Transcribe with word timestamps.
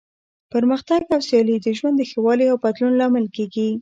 پرمختګ 0.53 1.01
او 1.13 1.19
سیالي 1.27 1.57
د 1.61 1.67
ژوند 1.77 1.95
د 1.97 2.01
ښه 2.09 2.19
والي 2.25 2.45
او 2.51 2.57
بدلون 2.63 2.93
لامل 2.99 3.25
کیږي. 3.35 3.67